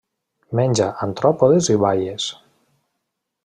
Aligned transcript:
Menja 0.59 0.87
artròpodes 1.07 1.71
i 1.75 1.77
baies. 1.85 2.29